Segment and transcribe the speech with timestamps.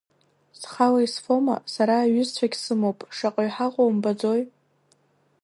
[0.59, 4.41] Схала исфома, сара аҩызцәагь сымоуп, шаҟаҩ ҳаҟоу умбаӡои?!